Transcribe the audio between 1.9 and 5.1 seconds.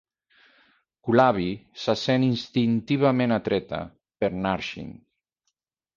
sent instintivament atreta per Narsingh.